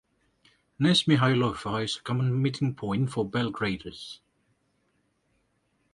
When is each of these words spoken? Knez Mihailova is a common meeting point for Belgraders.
Knez 0.79 1.03
Mihailova 1.03 1.83
is 1.83 1.97
a 1.97 2.01
common 2.01 2.41
meeting 2.41 2.73
point 2.73 3.11
for 3.11 3.23
Belgraders. 3.23 4.17